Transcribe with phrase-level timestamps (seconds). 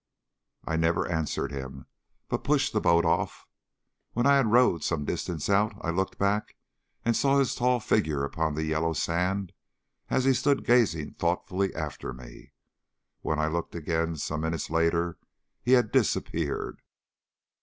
[0.65, 1.85] I never answered him,
[2.27, 3.45] but pushed the boat off.
[4.13, 6.55] When I had rowed some distance out I looked back
[7.05, 9.53] and saw his tall figure upon the yellow sand
[10.09, 12.51] as he stood gazing thoughtfully after me.
[13.21, 15.19] When I looked again some minutes later
[15.61, 16.81] he had disappeared.